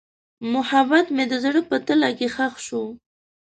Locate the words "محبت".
0.53-1.05